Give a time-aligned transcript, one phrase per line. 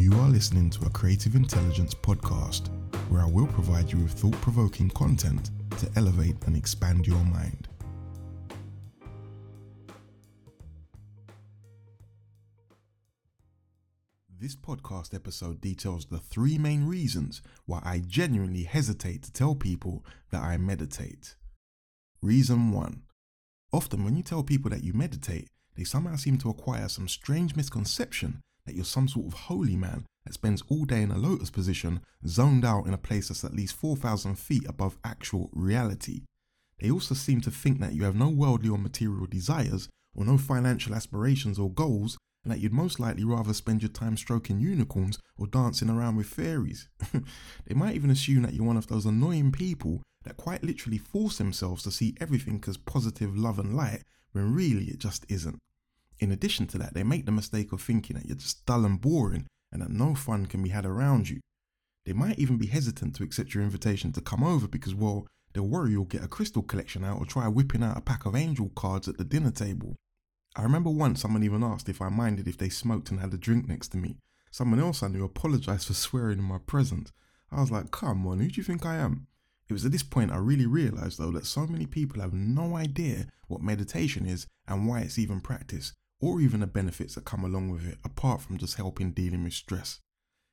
[0.00, 2.68] You are listening to a Creative Intelligence podcast
[3.10, 7.66] where I will provide you with thought provoking content to elevate and expand your mind.
[14.40, 20.06] This podcast episode details the three main reasons why I genuinely hesitate to tell people
[20.30, 21.34] that I meditate.
[22.22, 23.02] Reason 1
[23.72, 27.56] Often, when you tell people that you meditate, they somehow seem to acquire some strange
[27.56, 31.48] misconception that you're some sort of holy man that spends all day in a lotus
[31.48, 36.24] position, zoned out in a place that's at least 4,000 feet above actual reality.
[36.80, 40.36] They also seem to think that you have no worldly or material desires, or no
[40.36, 45.18] financial aspirations or goals, and that you'd most likely rather spend your time stroking unicorns
[45.38, 46.88] or dancing around with fairies.
[47.12, 51.38] they might even assume that you're one of those annoying people that quite literally force
[51.38, 55.58] themselves to see everything as positive love and light when really it just isn't.
[56.20, 59.00] In addition to that, they make the mistake of thinking that you're just dull and
[59.00, 61.40] boring and that no fun can be had around you.
[62.04, 65.68] They might even be hesitant to accept your invitation to come over because, well, they'll
[65.68, 68.70] worry you'll get a crystal collection out or try whipping out a pack of angel
[68.74, 69.94] cards at the dinner table.
[70.56, 73.38] I remember once someone even asked if I minded if they smoked and had a
[73.38, 74.16] drink next to me.
[74.50, 77.12] Someone else I knew apologized for swearing in my presence.
[77.52, 79.26] I was like, come on, who do you think I am?
[79.68, 82.74] It was at this point I really realized though that so many people have no
[82.76, 87.44] idea what meditation is and why it's even practiced or even the benefits that come
[87.44, 90.00] along with it, apart from just helping dealing with stress.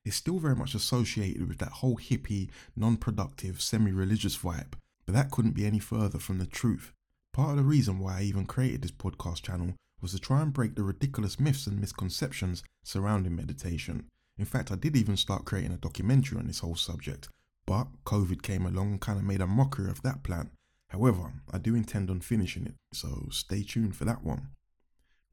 [0.03, 4.73] It's still very much associated with that whole hippie, non productive, semi religious vibe,
[5.05, 6.93] but that couldn't be any further from the truth.
[7.33, 10.53] Part of the reason why I even created this podcast channel was to try and
[10.53, 14.05] break the ridiculous myths and misconceptions surrounding meditation.
[14.37, 17.27] In fact, I did even start creating a documentary on this whole subject,
[17.65, 20.51] but COVID came along and kind of made a mockery of that plan.
[20.89, 24.49] However, I do intend on finishing it, so stay tuned for that one.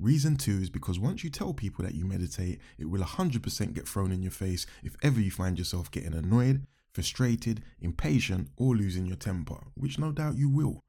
[0.02, 3.86] Reason two is because once you tell people that you meditate, it will 100% get
[3.86, 9.06] thrown in your face if ever you find yourself getting annoyed, frustrated, impatient, or losing
[9.06, 10.80] your temper, which no doubt you will.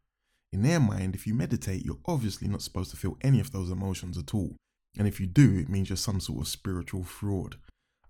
[0.51, 3.69] In their mind, if you meditate, you're obviously not supposed to feel any of those
[3.69, 4.55] emotions at all.
[4.97, 7.57] And if you do, it means you're some sort of spiritual fraud.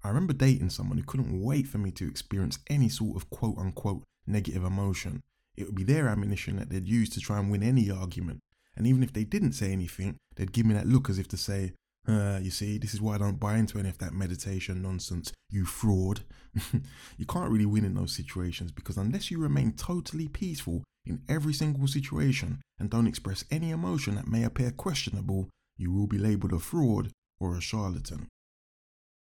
[0.05, 3.57] I remember dating someone who couldn't wait for me to experience any sort of quote
[3.57, 5.21] unquote negative emotion.
[5.57, 8.39] It would be their ammunition that they'd use to try and win any argument.
[8.75, 11.37] And even if they didn't say anything, they'd give me that look as if to
[11.37, 11.73] say,
[12.07, 15.31] uh, you see, this is why I don't buy into any of that meditation nonsense,
[15.49, 16.21] you fraud.
[17.17, 21.53] you can't really win in those situations because unless you remain totally peaceful in every
[21.53, 26.53] single situation and don't express any emotion that may appear questionable, you will be labeled
[26.53, 28.27] a fraud or a charlatan.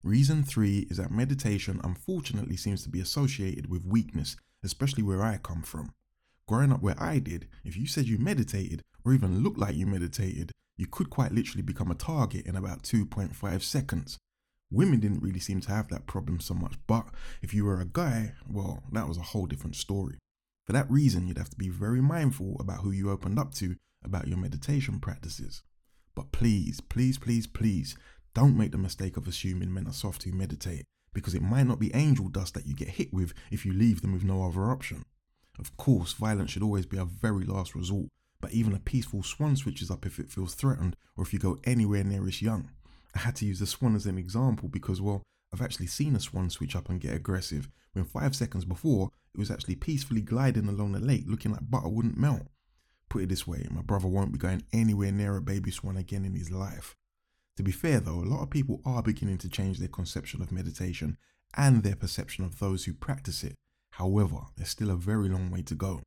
[0.05, 5.39] Reason three is that meditation unfortunately seems to be associated with weakness, especially where I
[5.39, 5.93] come from.
[6.47, 9.87] Growing up where I did, if you said you meditated or even looked like you
[9.87, 14.17] meditated, you could quite literally become a target in about 2.5 seconds.
[14.71, 17.07] Women didn't really seem to have that problem so much, but
[17.43, 20.19] if you were a guy, well, that was a whole different story.
[20.67, 23.77] For that reason, you'd have to be very mindful about who you opened up to
[24.05, 25.63] about your meditation practices.
[26.15, 27.97] But please, please, please, please,
[28.35, 30.85] don't make the mistake of assuming men are soft who meditate,
[31.15, 34.03] because it might not be angel dust that you get hit with if you leave
[34.03, 35.05] them with no other option.
[35.59, 38.09] Of course, violence should always be a very last resort,
[38.41, 41.59] but even a peaceful swan switches up if it feels threatened or if you go
[41.65, 42.71] anywhere near its young.
[43.15, 45.23] I had to use the swan as an example because, well,
[45.53, 49.39] I've actually seen a swan switch up and get aggressive when five seconds before it
[49.39, 52.47] was actually peacefully gliding along the lake looking like butter wouldn't melt.
[53.09, 56.25] Put it this way, my brother won't be going anywhere near a baby swan again
[56.25, 56.95] in his life.
[57.57, 60.53] To be fair though, a lot of people are beginning to change their conception of
[60.53, 61.17] meditation
[61.57, 63.55] and their perception of those who practice it.
[63.93, 66.03] However, there's still a very long way to go.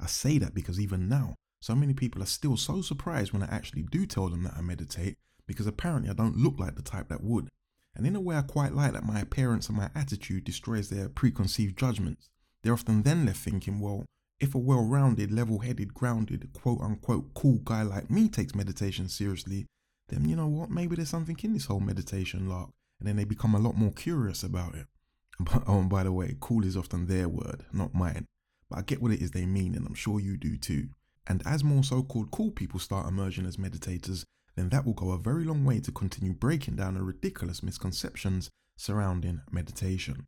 [0.00, 3.54] I say that because even now, so many people are still so surprised when I
[3.54, 5.16] actually do tell them that I meditate
[5.46, 7.48] because apparently I don't look like the type that would.
[7.94, 11.08] And in a way, I quite like that my appearance and my attitude destroys their
[11.08, 12.28] preconceived judgments.
[12.62, 14.04] They're often then left thinking, well,
[14.38, 19.08] if a well rounded, level headed, grounded, quote unquote cool guy like me takes meditation
[19.08, 19.66] seriously,
[20.08, 20.70] then you know what?
[20.70, 22.70] Maybe there's something in this whole meditation lark.
[22.98, 24.86] And then they become a lot more curious about it.
[25.40, 28.26] But, oh, and by the way, cool is often their word, not mine.
[28.68, 30.90] But I get what it is they mean, and I'm sure you do too.
[31.26, 34.24] And as more so called cool people start emerging as meditators,
[34.56, 38.50] then that will go a very long way to continue breaking down the ridiculous misconceptions
[38.76, 40.26] surrounding meditation.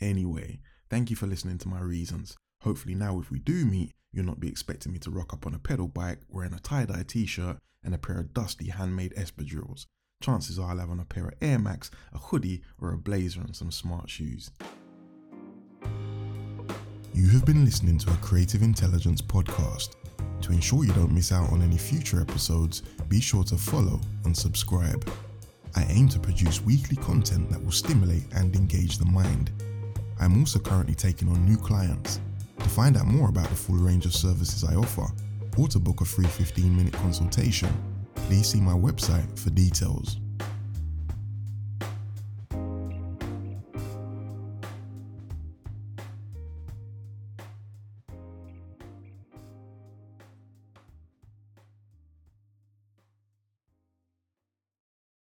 [0.00, 2.36] Anyway, thank you for listening to my reasons.
[2.62, 5.54] Hopefully, now if we do meet, you'll not be expecting me to rock up on
[5.54, 9.14] a pedal bike wearing a tie dye t shirt and a pair of dusty handmade
[9.16, 9.86] espadrilles.
[10.22, 13.40] Chances are I'll have on a pair of Air Max, a hoodie, or a blazer
[13.40, 14.50] and some smart shoes.
[17.14, 19.96] You have been listening to a Creative Intelligence podcast.
[20.42, 24.36] To ensure you don't miss out on any future episodes, be sure to follow and
[24.36, 25.08] subscribe.
[25.76, 29.52] I aim to produce weekly content that will stimulate and engage the mind.
[30.18, 32.20] I'm also currently taking on new clients.
[32.58, 35.06] To find out more about the full range of services I offer,
[35.56, 37.70] or to book a free 15 minute consultation,
[38.14, 40.18] please see my website for details.